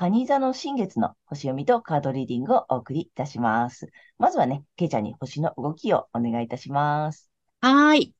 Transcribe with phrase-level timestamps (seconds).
[0.00, 3.88] 蟹座の新月の星読みとカードリーディングをお送りいたします。
[4.16, 7.28] まずはね、ケイちゃんに星の動きをお願いいたします。
[7.60, 8.14] はい。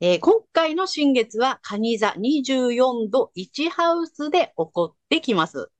[0.00, 5.70] えー、今回の新月は、蟹座24度1ハウスで起こってきます。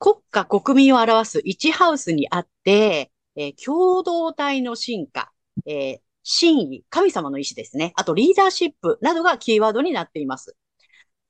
[0.00, 5.30] 国家国民を表す1ハウスにあって、えー、共同体の進化、
[5.66, 7.92] えー、真意、神様の意志ですね。
[7.94, 10.56] あとリーダーシップなどがキーワードになっています。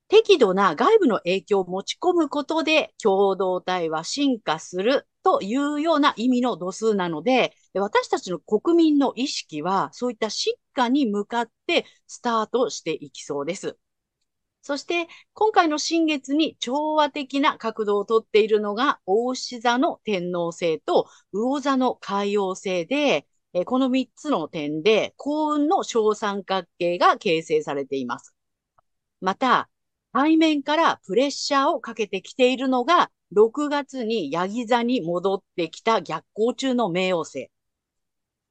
[0.08, 13.78] 適度な外部の影響を持ち込むことで共同体は進化するというような意味の度数なので、私たちの国民の意識はそういった進化に向かってスタートしていきそうです。
[14.60, 23.26] そして、今回の新月に調和的な角度をとっているのが、大牛座の天皇星と魚座の海王星で、
[23.66, 28.34] この3つの点で幸運の小三角形が形成されています。
[29.20, 29.68] また、
[30.14, 37.50] 背面からプレッシャーをかけてきているのが、6月にヤギ座に戻ってきた逆行中の冥王星。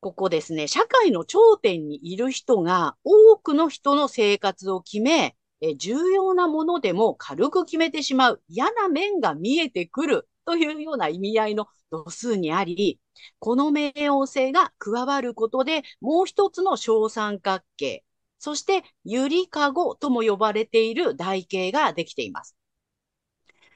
[0.01, 12.99] ここですね、社会の頂点にいる人が多くの人の生活を決め、え重要なものでも軽く決めてしまう嫌な面が見えてくるというような意味合いの度数にあり、
[13.39, 18.03] この冥王星が加わることで、もう一つの小三角形、
[18.43, 22.57] そしてゆりかごとも呼ばれている台形ができています。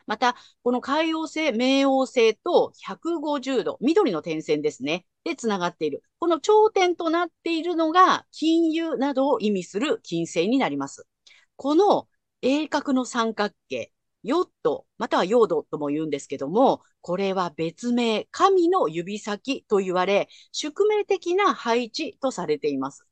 [0.06, 5.06] また、この海王星、冥王星と150度、緑の点線ですね。
[5.24, 6.04] で、つながっている。
[6.20, 11.08] この頂点となっているのが、金融などを意味する金星になります。
[11.56, 12.10] この
[12.42, 23.07] 鋭角の三角形、ヨット、またはヨードとも言うんですけども、これは別名、神の指先と言われ、宿命的な配置とされています。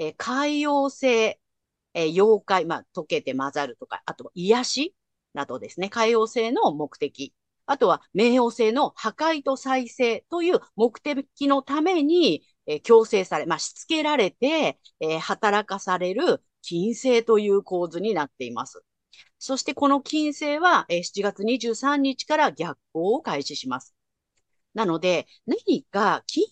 [0.00, 1.38] え海洋性、
[1.94, 4.94] え妖怪、まあ、溶けて混ざるとか、あと癒し
[5.34, 7.34] などですね、海洋性の目的。
[7.66, 18.82] あとは、冥王星の破壊と再生という目的のために、えー、強制され、まあ、しつけられて、えー、働かされる金星という構図になっています。
[19.38, 23.94] そしてこの金星は7月23日から逆行を開始します。
[24.74, 26.44] なので、何か金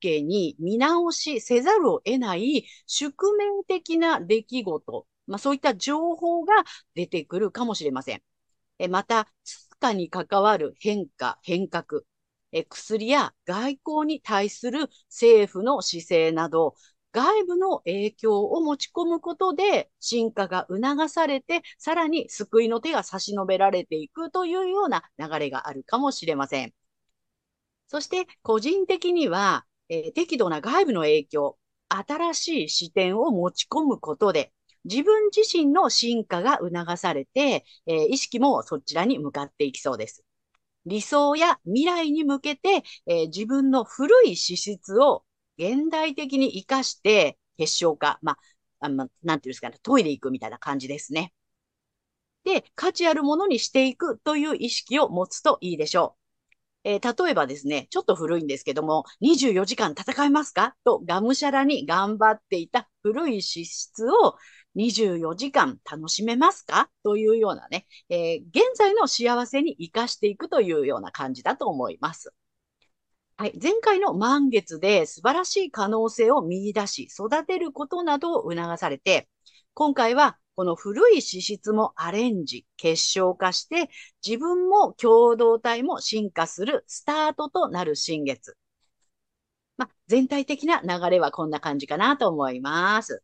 [0.00, 6.54] 関係に見直しせざるを得ない宿命的な出来事、まあ、そういった情報が
[6.94, 8.22] 出てくるかもしれません。
[8.78, 12.02] えまた、通貨に関わる変化、変革、
[12.52, 16.74] え薬や外交に対する政府の姿勢など、
[17.12, 26.72] 外部の影響を持ち込むことで進化が促されて、さらに救いの手が差し伸べられていくというような流れがあるかもしれません。
[27.88, 31.58] そして個人的には、え、適度な外部の影響、
[31.88, 34.52] 新しい視点を持ち込むことで、
[34.84, 40.24] 自分自身の進化が促されて、えー、意識もそちらに向かっていきそうです。
[40.86, 45.24] 理想や未来に向けて、えー、自分の古い資質を
[45.58, 48.38] 現代的に活かして結晶化、まあ、
[48.86, 51.34] あなんていうんですかね、トイレ行くみたいな感じですね。
[52.44, 56.19] で、価値あるものにしていくという意識を持つといいでしょう。
[56.84, 60.74] えー、例えばですね、ちょっと古いんですけども、24時間戦えますか？
[60.84, 64.36] とがむしゃらに頑張っていた古い資質を
[64.76, 66.88] 24時間楽しめますか？
[67.02, 72.32] というようなね、えー、現在の幸せに活かしていくというような感じだと思います。
[73.36, 79.28] はい、前回の満月で素晴らしい可能性を見出し、育てることなどを促されて、
[79.72, 83.88] 今回はこの古い資質もアレンジ、結晶化して、
[84.22, 88.58] 自分も共同体も進化するスタートとなる新月。
[89.78, 93.22] まあ、全体的な流れはこんな感じかなと思います。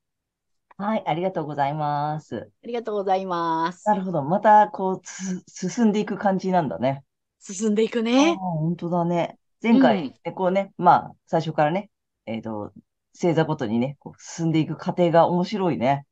[0.78, 2.48] はい、ありがとうございます。
[2.64, 3.86] ありがとうございます。
[3.86, 4.22] なるほど。
[4.22, 5.06] また、こう、
[5.46, 7.04] 進んでいく感じなんだね。
[7.38, 8.34] 進んでいくね。
[8.36, 9.38] 本当だね。
[9.62, 11.90] 前回、うんでこうね、まあ、最初からね、
[12.24, 12.72] えっと、
[13.12, 16.06] 星座ごとにね、こう進んでいく過程が面白いね。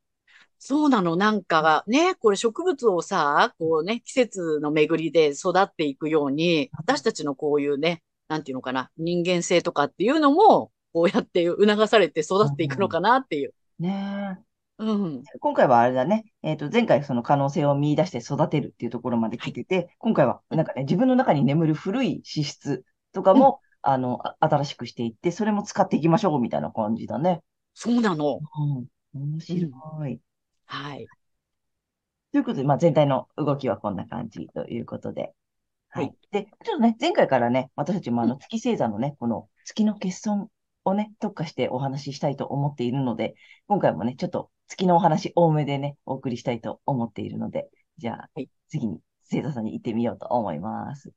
[0.59, 1.15] そうなの。
[1.15, 13.53] なんかね、これ植物をさ、こうね、季節の巡りで育っていくように、私たちのこういうね、なんていうのかな、人間性とかっていうのも、こうやって促されて育っていくのかなっていう。
[13.79, 14.39] ね
[14.77, 15.23] うん。
[15.33, 27.41] え今回はあれだね、えっと、前回その可能性を見出して育てるっていうところまで来てて、今回はなんかね、自分の中に眠る古い資質とかも、あの、あ新しくしていって、それも使っていきましょうみたいな感じだね。
[27.73, 28.39] そうなの。
[28.39, 28.85] うん。
[29.13, 30.19] 面白い。
[30.65, 31.07] はい。
[32.31, 35.33] ということで、まあ、全体の動きはこんな感じということで。
[35.89, 36.11] ははいい。
[36.31, 40.49] で、ちょっとね、前回からね、私たちもあの月星座のね、この月の欠損
[40.83, 43.35] をね、特化してお話ししたいと思っているので、
[43.67, 48.99] 今回もね、ちょっと月のお話多めでね、お送りしたいと思っているので、じゃあはい、次に
[49.31, 51.13] 星座さんに行ってみようと思います。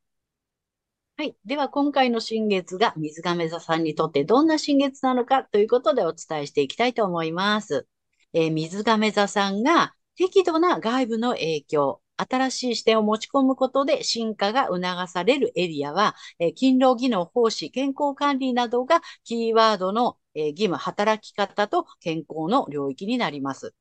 [1.17, 1.37] はい。
[1.45, 7.89] では、今回の新月が水亀座さんにとってどんな新月なのかということでお伝えしていきたいと思います。
[8.33, 23.75] えー水亀座さんが適度な外部の影響、新しい視点を持ち込むことで進化が促されるエリアは、え勤労技能、奉仕、健康管理などがキーワードの、え義務、働き方と健康の領域になります。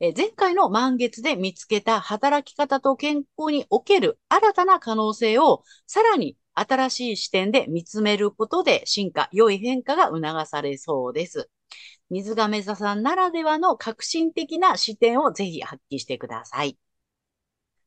[0.00, 11.50] え前回の満月で見つけた働き方と健康における新たな可能性をさらに新しい視点で見つめることで進化、良い変化が促されそうです。
[12.10, 16.78] 水亀座さんならではの革新的な視点をぜひ発揮してください。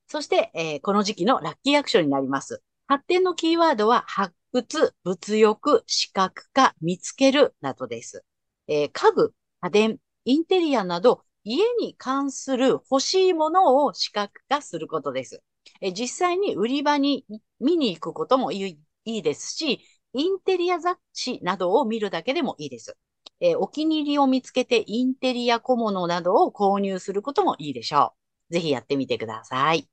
[0.08, 2.62] そして、えーこの時期のラッキーアクションになります。
[2.88, 8.24] 発展のキーワードは発掘、物欲、視覚化、見つけるなどです。
[8.68, 15.42] えー家具、家電、インテリアなど家に関する欲しいものを視覚化することです。
[15.82, 17.26] え実際に売り場に
[17.60, 19.82] 見に行くこともいいですし、
[20.14, 22.98] インテリア雑誌などを見るだけでもいいです。
[23.42, 28.14] えーお気に入りを見つけてインテリア小物などを購入することもいいでしょ
[28.50, 28.54] う。
[28.54, 29.90] ぜひやってみてください。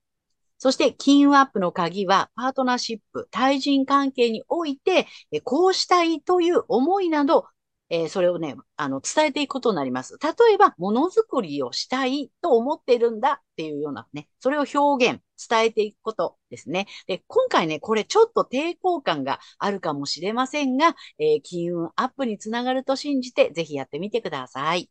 [0.58, 5.06] そして、金運アップの鍵は、パートナーシップ、対人関係において、
[5.44, 7.46] こうしたいという思いなど、
[7.90, 10.18] えーそれをね、あの、伝えていくことになります。
[10.22, 16.86] 例えば、ものづくりをしたいと思ってるんだっていうようなね、それを表現、伝えていくことですね。
[17.06, 24.90] で、今回ね、これちょっと抵抗感があるかもしれませんが、えー金運アップにつながると信じて、ぜひやってみてください。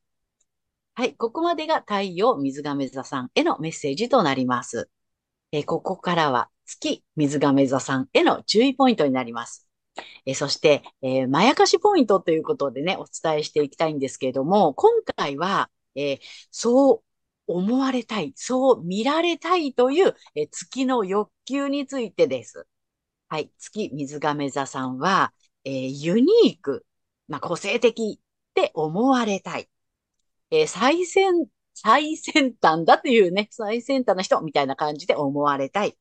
[0.95, 4.89] はい、ここまでが太陽水亀座さんへのメッセージとなります。
[5.53, 9.66] えーここからは月水亀座さんへの注意ポイントになります。
[10.27, 16.19] えそして、えーまやかしポイントということでね、お伝えしていきたいんですけれども、今回は、えー
[16.51, 17.03] そう
[17.49, 22.67] 思われたい、そう見られたいという、え月の欲求についてです。
[23.29, 23.51] はい。
[23.59, 25.33] 月水亀座さんは、
[25.65, 26.85] えーユニーク、
[27.29, 28.23] まあ、個性的っ
[28.55, 29.69] て思われたい。
[30.51, 35.97] えー最先、最先端だっていうね、最先端の人みたいな感じで思われたい。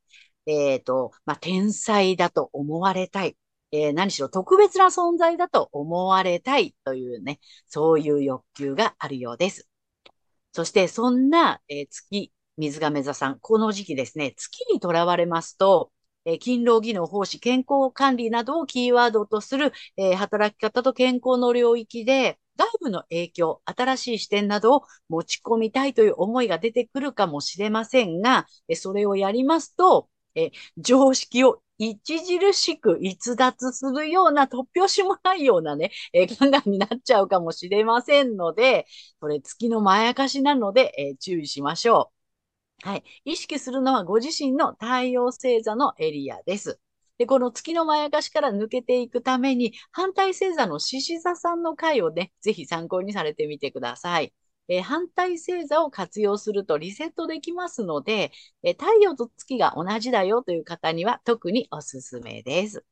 [0.46, 3.36] えっと、まあ、天才だと思われたい。
[3.72, 9.68] えー何しろ特別な存在だと思われたいというね、そういう欲求があるようです。
[10.52, 15.92] そして、そんな、えー月、水亀座さん、この時期ですね、月にとらわれますと、
[16.24, 38.86] え勤労技能、奉仕、健康管理などをキーワードとする、えー働き方と健康の領域で、外部の影響、新しい視点などを持ち込みたいという思いが出てくるかもしれませんが、えそれをやりますと、え常識を著しく逸脱するような突拍子もないようなね、えー考えになっちゃうかもしれませんので、
[39.20, 42.12] それ月のまやかしなので、えー注意しましょ
[42.84, 42.88] う。
[42.88, 43.04] はい。
[43.24, 46.78] 意識するのはご自身の太陽星座のエリアです。
[47.18, 54.32] で、この月のまやかしから抜けていくために、反対星座の獅子座さんの回をね、ぜひ参考にされてみてください。
[54.68, 58.32] えー反対星座を活用するとリセットできますので、
[58.62, 62.84] えー太陽と月が同じだよという方には特におすすめです。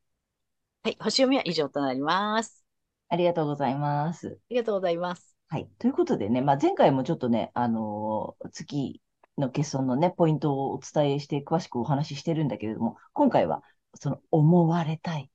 [0.83, 0.97] はい。
[1.01, 2.65] 星読みは以上となります。
[3.09, 4.29] ありがとうございます。
[4.29, 5.37] ありがとうございます。
[5.49, 5.69] はい。
[5.79, 9.01] ということでね、まあ、前回もちょっとね、あのー月
[9.39, 13.63] の欠損のね、ポイントをお伝えして詳しくお話ししてるんだけれども、今回は、
[13.95, 15.31] その思われたい、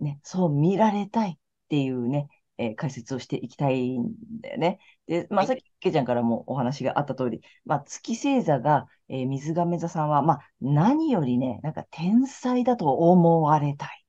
[0.00, 2.28] ね、そう見られたいっていうね、
[2.58, 4.78] えー解説をしていきたいんだよね。
[5.06, 14.04] で、まあ、はいさっき、けいちゃんからもお話があった通り、まあ、月星座が、えー水亀座さんは、まあ、何よりね、なんか天才だと思われたい。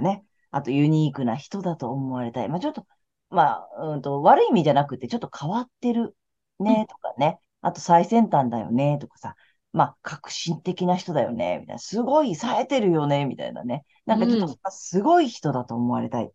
[0.00, 0.24] ね。
[0.50, 2.48] あと、ユニークな人だと思われたい。
[2.48, 2.86] まあ、ちょっと、
[3.30, 6.16] まあ、うんと、悪い意味じゃなくて、ちょっと変わってる
[6.58, 7.40] ね、とかね。
[7.60, 9.36] あと、最先端だよね、とかさ。
[9.72, 11.78] まあ、革新的な人だよね、みたいな。
[11.78, 13.84] すごい冴えてるよね、みたいなね。
[14.06, 16.30] なんかちょっと、すごい人だと思われたい。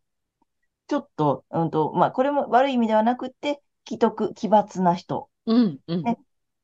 [0.88, 5.30] ちょっと、うんと、まあ、これも悪い意味ではなくて、奇特、奇抜な人。
[5.46, 6.04] うん、うん。
[6.04, 6.18] ね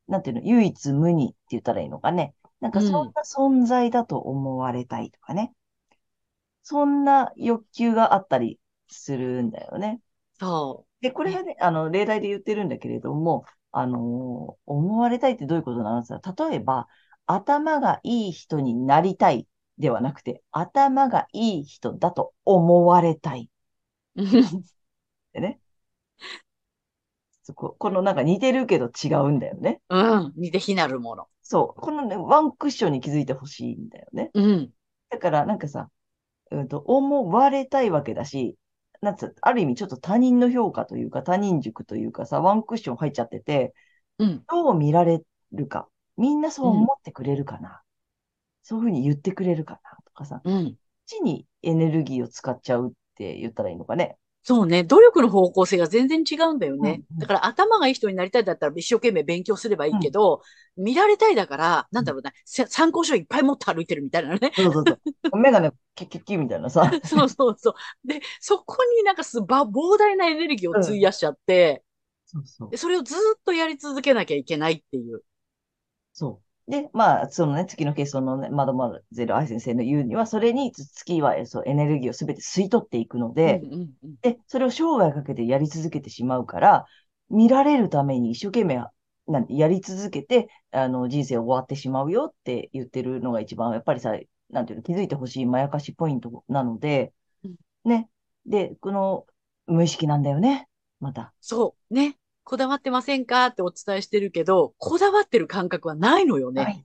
[0.07, 2.35] なんていうの、唯一無二って言ったらいいのかね。
[2.59, 5.53] なんかそんな存在だと思われたいとかね。
[6.61, 10.01] そんな欲求があったりするんだよね。
[10.39, 15.99] そで、これがね、あの、例題で言ってるんだけれども、あのー思われたいってどういうことなの？
[15.99, 16.87] って言ったら例えば、
[17.25, 23.49] 頭がいい人になりたいではなくて、頭がいい人だと思われたい。
[24.15, 24.23] う。
[25.33, 25.59] でね。
[27.43, 29.81] そこ、このなんか似てるけど違うんだよね。
[29.89, 30.33] うん。
[30.35, 31.27] 似て非なるもの。
[31.41, 31.79] そう。
[31.81, 34.31] このね、ワンクッションに気づいてほしいんだよね。
[34.33, 34.71] うん。
[35.09, 35.89] だから、なんかさ、
[36.51, 38.57] うんと、思われたいわけだし、
[39.01, 43.73] なんつう、ある意味ちょっと他人の評価というか、他人軸というかさ、ワンクッション入っちゃってて、
[44.19, 44.45] うん。
[44.49, 45.89] どう見られるか。
[46.15, 47.81] みんなそう思ってくれるかな。
[48.61, 50.75] そういうふうに言ってくれるかなとかさ、こっうん。
[51.05, 54.17] ちにエネルギーを使っちゃうって言ったらいいのかね。
[54.45, 54.83] そうね。
[54.83, 57.03] 努力の方向性が全然違うんだよね。
[57.09, 60.41] うんうんだから頭がいい人になりたいだったら一生懸命勉強すればいいけど、
[60.75, 64.51] 見られたいだから、なんだろうな、せ参考書いっぱい持って歩いてるみたいなね。
[64.53, 64.97] そうそうそ
[65.31, 65.37] う。
[65.37, 66.91] メガネ、キュッキュッキュみたいなさ。
[67.05, 68.07] そうそうそう。
[68.07, 71.83] で、そこになんかすば、膨大なエネルギーを費やしちゃって、
[72.25, 72.77] そうそうで。
[72.77, 75.21] それをずっとやり続けなきゃいけないっていう。
[76.11, 76.52] そう。
[76.67, 86.85] で、まあ、そのね、月の欠損のね、マドマゼル愛先生の言うには、それに月はそうエネルギーをすべて吸い取っていくので、うんうんうんで、それを生涯かけてやり続けてしまうから、
[87.29, 88.85] 見られるために一生懸命
[89.27, 94.17] なんやり続けて、あの、人生終わってしまうよって言ってるのが一番、やっぱりさ、
[94.49, 98.09] なんていうの、気づいてほしいまやかしポイントなのでうん、ね。
[98.45, 99.25] で、この、
[99.65, 100.67] 無意識なんだよね。
[100.99, 101.33] また。
[101.41, 101.93] そう。
[101.93, 102.17] ね。
[102.43, 106.63] こだわってませんかってお伝えしてるけど、こだわってる感覚はないのよね。
[106.63, 106.83] はい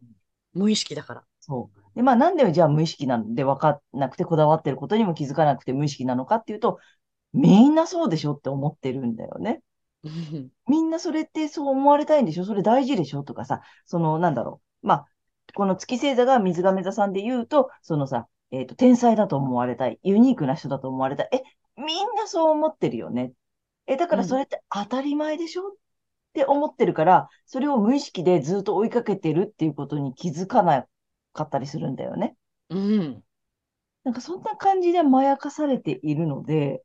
[0.54, 1.22] 無意識だから。
[1.40, 1.80] そう。
[1.94, 6.78] で、まあ、なんでじゃあ無意識なんで分かんなくて、こだわってることにも気づかなくて無意識なのかっていうと、
[7.32, 9.62] みんなそうでしょって思ってるんだよね。
[10.04, 12.44] う んみんなそれってそう思われたいんでしょ？
[12.44, 13.22] それ大事でしょ？
[13.22, 14.86] とかさ、その、なんだろう。
[14.86, 15.06] まあ、
[15.54, 19.98] この月星座が水亀座さんで言うと、そのさ、えっと、天才だと思われたい。
[20.02, 21.28] ユニークな人だと思われたい。
[21.32, 21.42] え、
[21.80, 23.32] みんなそう思ってるよね。
[23.88, 25.72] え、だからそれって当たり前でしょっ
[26.34, 30.86] て思ってるから、それを無意識でずっと追いかけてるっていうことに気づかな
[31.32, 32.36] かったりするんだよね。
[32.68, 33.24] うん。
[34.04, 36.82] なんかそんな感じでまやかされているので、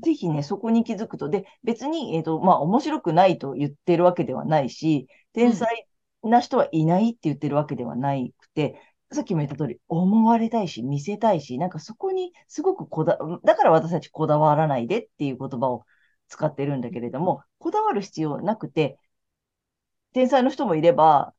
[0.00, 1.28] ぜひね、そこに気づくと。
[1.28, 5.86] で、別に、えっと、まあ、面白くないと言ってるわけではないし、天才
[6.22, 8.80] な人はいないって言ってるわけではないくて、
[9.12, 15.84] さっきも言った通り、思われたいし、見せたいし、なんかそこにすごくこだ、だから私たちこだわらないでっていう言葉を
[16.34, 18.98] 使ってるんだけれども、こだわる必要なくて、
[20.12, 21.32] 天才の人もいれば、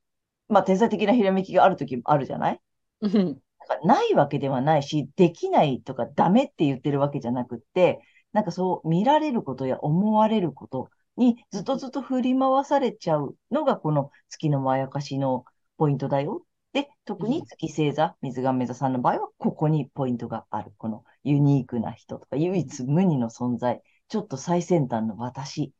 [0.47, 2.61] まあ、天才的なひらめきがある時もあるじゃない？
[3.01, 3.13] うん。
[3.13, 7.99] なんかないわけではないし、できないとかダメって言ってるわけじゃなくって、
[8.31, 15.45] なんかそう見られることや思われることにずっとずっと振り回されちゃうのがこの月のまやかしの
[15.77, 16.45] ポイントだよ。
[16.73, 20.73] で、特に月星座、水亀座さんの場合はここにポイントがある。
[20.77, 25.73] このユニークな人とか唯一無二の存在、ちょっと最先端の私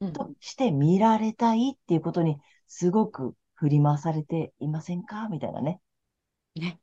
[0.00, 5.28] うんとして見られたいっていうことにすごく振り回されていませんか？
[5.28, 5.80] みたいなね。
[6.56, 6.80] ね。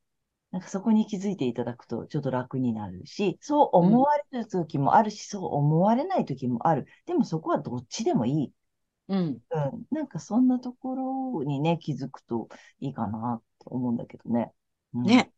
[0.51, 6.85] なんかそこに気づいていただくとちょっと楽になるし、そう思われる時もあるし、そう思われない時もある。
[7.05, 8.53] でもそこはどっちでもいい。
[9.09, 9.17] うん。
[9.17, 9.83] うん。
[9.91, 12.47] なんかそんなところにね、気づくと
[12.79, 14.51] いいかなと思うんだけどね。
[14.93, 15.31] うん、ね。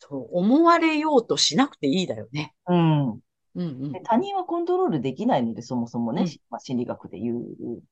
[0.00, 2.54] そう、思われようとしなくていいだよね。
[2.66, 3.20] うん。
[3.58, 4.00] うんうんで。
[4.00, 7.34] 他人はコントロールできないので、そもそもね、うんしまあ、心理学で言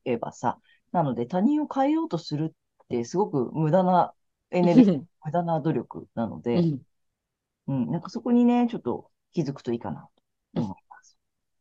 [0.05, 0.59] えばさ。
[0.93, 2.55] なので他人を変えようとする
[2.85, 4.15] ってすごく無駄な
[4.51, 6.83] エネルギー、無駄な努力なので、うん。
[7.67, 10.09] うん、なんかそこにね、ちょっと気づくといいかな
[10.55, 11.19] と思います。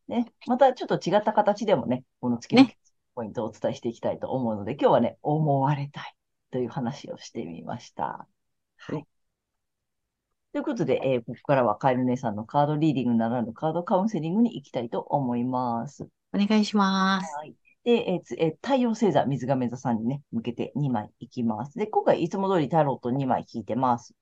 [0.08, 2.78] ね、またちょっと違った形でもね、この月のね
[3.16, 6.16] ポイントをお伝えしていきたいと思うので、今日はね、思われたい
[6.52, 8.28] という話をしてみました。
[8.78, 9.06] はい。
[10.56, 16.08] ということで、えーここからはカエル姉さんのカードリーディングならぬカードカウンセリングに行きたいと思います。
[16.34, 17.36] お願いします。
[17.36, 17.54] はい。
[17.84, 21.78] で、えーつえー太陽星座、水亀座さんにね、向けて2枚いきます。
[21.78, 24.16] で、今回いつも通りタロット2枚引いてます。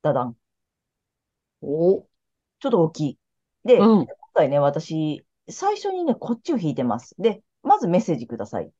[0.00, 0.36] ダダン。
[1.60, 2.00] お。
[2.60, 3.18] ちょっと大きい。
[3.66, 4.06] で、うん。
[4.06, 7.14] 今回ね、私、最初にね、こっちを引いてます。
[7.18, 8.72] で、まずメッセージください。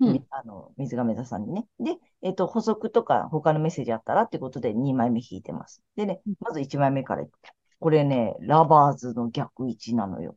[0.00, 1.68] うんみあの、水亀座さんにね。
[1.78, 5.82] で、えっと、補足とか他のメッセージあったらってことで2枚目引いてます。
[5.94, 7.38] でねうん、まず1枚目からいく。
[7.78, 10.36] これね、ラバーズの逆位置なのよ。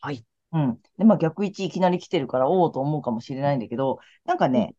[0.00, 0.24] はい。
[0.52, 0.80] うん。
[0.98, 4.74] で、まあ逆位置いきなり来てるから、おおと思うかもしれないんだけど、なんかね、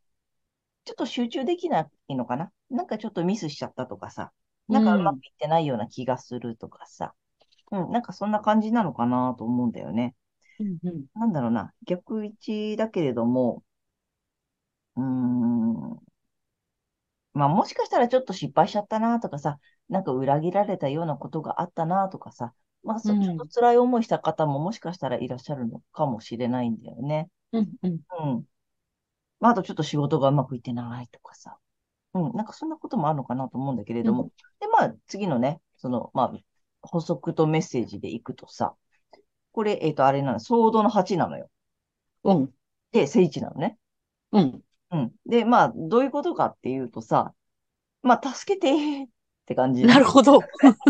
[0.85, 2.51] ちょっと集中できないのかな？
[2.71, 4.31] なんかちょっとミスしちゃったとかさ、
[4.67, 7.13] なんかうまくいってないような気がするとかさ、
[7.71, 10.15] うん、なんかそんな感じなのかなと思うんだよね。
[10.59, 13.63] うんうんなんだろうな、逆位置だけれども、
[14.95, 15.99] うーん、
[17.33, 19.59] まあもしかしたらちょっと失敗しちゃったなとかさ、
[19.89, 27.29] なんか裏切られたようなことがあったなとかさ、まあそうんちょっと辛い思いした方ももしかしたらいらっしゃるのかもしれないんだよね。
[27.51, 28.45] うんうんうん。
[29.39, 31.57] まああとちょっと仕事がうまくいってないとかさ。
[32.13, 34.23] うん、なんかそんなこともあるのかなと思うんだけれども。
[34.23, 36.33] うんで、まあ次のね、その、まあ
[36.81, 38.75] 補足とメッセージでいくとさ、
[39.51, 41.49] これ、えっと、あれなの、ソードの8なのよ。
[42.23, 42.53] うん
[42.91, 43.77] で、聖地なのね。
[44.31, 45.11] うんうん。
[45.25, 47.33] で、まあ、どういうことかっていうとさ、
[48.03, 49.09] まあ、助けてーっ
[49.45, 49.85] て感じ。
[49.85, 50.41] なるほど。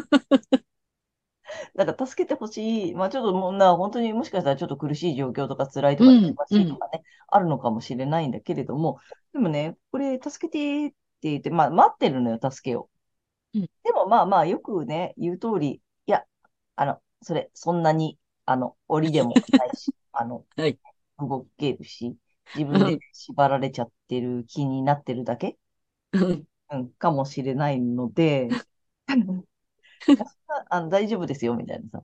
[1.75, 2.96] だから助けてほしい。
[2.96, 9.00] まあちょっともうな、本当にもしかしたらちょっと苦しい状況とか辛いとかうん忙しいとかね、あるのかもしれないんだけれども、
[9.34, 10.96] でもね、これ助けてって
[11.29, 12.89] 言って、まあ待ってるのよ、助けを。
[13.53, 16.24] うんでもまあまあよくね、言う通り、いや、
[16.75, 20.79] あの、それ、そんなに、あの、檻でもないし、 あの、はい
[21.17, 22.15] 動けるし、
[22.56, 25.58] 自分で縛られちゃってる気になってるだけ、
[26.14, 26.44] うん。
[26.72, 28.50] うん、かもしれないので、
[30.70, 32.04] あの大丈夫ですよ、みたいなさ。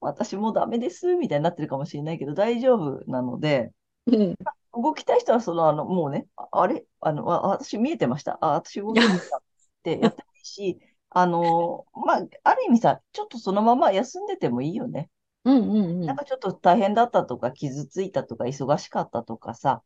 [0.00, 3.72] 私もうダメです、みたいになってるかもしれないけど、大丈夫なので、
[4.06, 4.36] うん。
[4.74, 6.84] 動きたい人は、その、あの、もうね、ああれ？
[7.00, 8.38] あの、あ、私見えてました？
[8.40, 9.36] あ、私動けました。
[9.36, 9.40] っ
[9.82, 10.80] てやってもいいし、
[11.10, 15.10] あの、まあ、ある意味さ、ちょっとそのまま休んでてもいいよね。
[15.44, 19.82] うんうんうんなんかちょっと大変だったとか、傷ついたとか、忙しかったとかさ、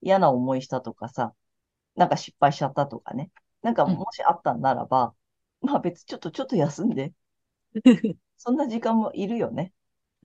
[0.00, 1.34] 嫌な思いしたとかさ、
[1.96, 3.30] なんか失敗しちゃったとかね。
[3.62, 5.14] なんかうんもしあったんならば、
[5.60, 7.12] まあ別にちょっと、ちょっと休んで、
[8.36, 9.72] そんな時間もいるよね。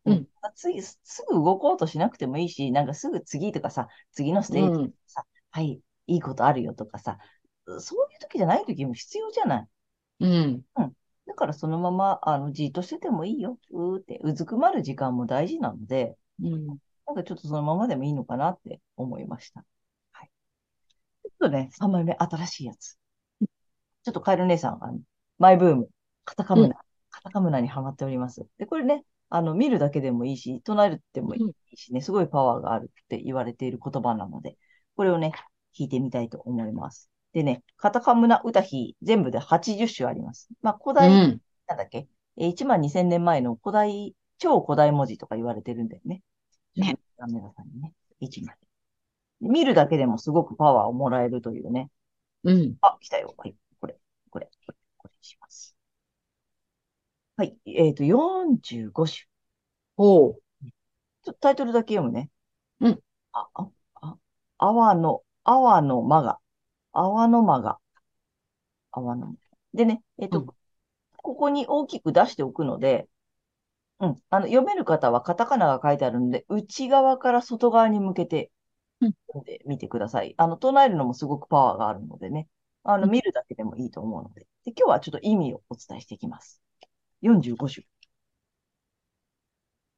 [0.05, 0.27] うん。
[0.55, 7.17] 次、すすぐ動こうとしなくてもいいし、なんかすぐ次とかさ、次のステージとかさ、はい、いいことあるよとかさ、
[7.79, 9.67] そういう時じゃない時も必要じゃない。
[10.75, 10.93] うん
[11.25, 13.57] だからそのまま、あの、じーっとしててもいいよ。
[13.71, 19.65] うーって、うずくまる時間も大事なので、うんなんかちょっとそのままでもいいのかなって思いました。
[20.13, 20.31] はい。
[21.23, 22.97] ちょっとね、3枚目、新しいやつ。
[24.03, 24.99] ちょっとカエル姉さん、あの、
[25.37, 25.89] マイブーム、
[26.25, 26.75] カタカムナ、
[27.09, 28.45] カタカムナにハマっております。
[28.57, 31.39] で、これね、あの、見るだけでもいいし、唱えるってもい
[31.71, 34.57] いしね、すごいパワーがあるって言われている言葉なので、
[34.95, 35.31] これをね、
[35.77, 37.09] 弾いてみたいと思います。
[37.33, 40.49] でね、カタカムナ歌碑、全部で80種あります。
[40.61, 46.21] まあ、古う代、んなんだっけ、えー1万2000年前の古代、超古代文字とか言われてるんだよね。
[46.75, 46.97] ね。
[47.17, 48.57] カメラさんにね、1枚。
[49.41, 51.89] 見るだけでもすごくパワーをもらえるというね。
[52.43, 53.35] うんあ、来たよ。
[53.37, 53.55] はい。
[53.79, 53.97] これ、
[54.31, 55.75] これ、これ、これにします。
[57.35, 57.57] はい。
[57.65, 59.17] えっ、と、45種。
[59.17, 59.27] ち
[59.97, 62.29] ほうょっとタイトルだけ読むね。
[62.79, 62.99] うん。
[63.31, 64.17] あ、あ、あ、
[64.59, 66.39] 阿波の、阿波の間が、
[66.93, 67.79] 阿波の間が、
[68.91, 69.37] 阿波の間。
[69.73, 70.47] でね、えっ、と、うん
[71.23, 73.07] ここに大きく出しておくので、
[73.99, 74.23] うん。
[74.29, 78.51] あの、読める方はカタカナが書いてあるので、内側から外側に向けて
[79.01, 80.35] うん読んでみてください。
[80.37, 82.49] あの、唱えるのもすごくパワーがあるのでね。
[82.83, 84.47] あの、うん見るだけでもいいと思うので。
[84.65, 86.61] で、今日はちょっと意味をお伝えしていきます。
[87.21, 87.85] 45種。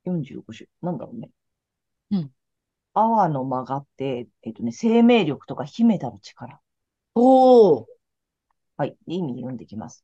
[0.06, 0.68] 45種。
[0.82, 1.32] なんだろうね。
[2.12, 2.32] うん。
[2.94, 6.62] 阿波の間がって、えっとね、生命力とか秘めたる力。
[7.16, 7.86] ほう
[8.78, 8.98] はい。
[9.08, 10.04] 意味読んでいきます。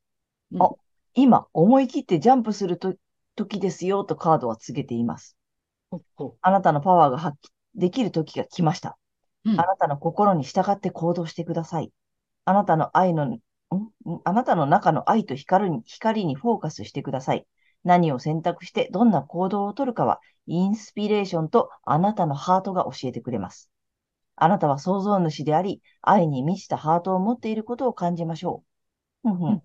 [0.54, 0.72] うんあ、
[1.14, 2.96] 今、思い切ってジャンプすると、
[3.36, 5.36] 時ですよとカードは告げています。
[6.42, 7.38] あなたのパワーが発
[7.76, 8.98] 揮できる時が来ました。
[9.44, 11.92] うんあなたの心に従って行動してください。
[12.46, 13.34] あなたの愛の、ん？
[13.34, 13.40] ん？
[14.24, 17.48] あなたの中の愛と光に光にフォーカスしてください。
[17.84, 23.71] 何を選択してどんな行動をとるかは、インスピレーションとあなたのハートが教えてくれます。
[24.44, 28.64] あなたは創造主であり、愛に満ちたハートを持っていることを感じましょ
[29.24, 29.30] う。
[29.30, 29.64] うんううんん。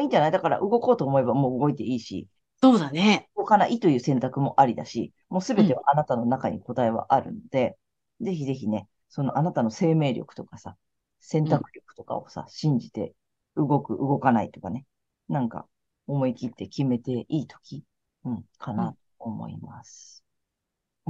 [0.00, 0.30] いいんじゃない？
[0.32, 2.26] だから動こうと思えばもう動いていいし、
[2.60, 3.28] そうだね。
[3.36, 7.76] 動かないという選択もありだし、もうすべてはあなたの中に答えはあるので、
[8.20, 10.76] ぜひぜひね、そのあなたの生命力とかさ、
[11.20, 13.14] 選択力とかをさ、信じて
[13.56, 14.84] 動く、動かないとかね、
[15.28, 15.66] なんか
[16.06, 17.84] 思い切って決めていいとき、
[18.24, 20.24] うん、かなと思います。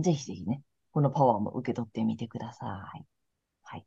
[0.01, 0.63] ぜひぜひね、
[0.99, 2.69] このパワーも受け取ってみてください。
[3.63, 3.87] はい。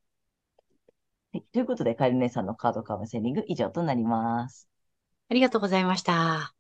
[1.34, 4.70] はい、ということで、カエル姉さんのカードカウンセリング以上となります。
[5.30, 6.54] ありがとうございました。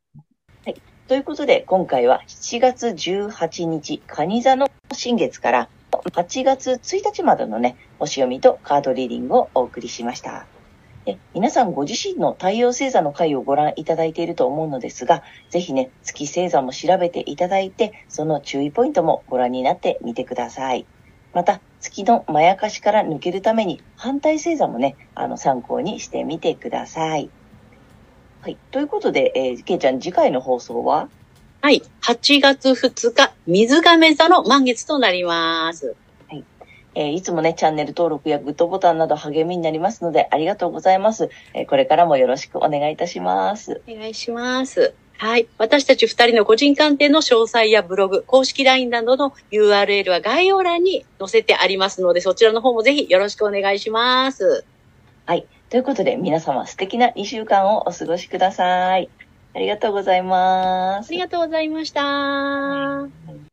[1.07, 10.50] ということで、今回は7月18日、蟹座の新月から8月1日までのね、星読みとカードリーディングをお送りしました。
[11.33, 20.85] 皆さんご自身の太陽星座の回をご覧いただいていると思うのですが、ぜひね、月星座も調べていただいて、その注意ポイントもご覧になってみてください。
[21.33, 27.29] また、月のまやかしから抜けるために、反対星座もね、あの、参考にしてみてください。
[28.41, 28.57] はい。
[28.69, 31.09] ということで、えー、けいちゃん、次回の放送は？
[31.61, 31.81] はい。
[32.01, 35.95] 8月2日、水亀座の満月となります。
[36.95, 41.29] えーいつもね、チャンネル登録やグッドボタンなど励みになりますので、ありがとうございます。
[41.53, 43.81] えーこれからもよろしくお願いいたします。
[43.87, 44.93] お願いします。
[45.17, 45.47] はい。
[45.57, 54.65] 私たち二人の個人鑑定の詳細やブログ、公式 LINE などの URL は概要欄に載せてありますので、そちらの方もぜひよろしくお願いします。
[55.71, 59.09] ということで、皆様素敵な2週間をお過ごしください。
[59.55, 61.19] ありがとうございますあり。
[61.19, 63.50] がとうございました。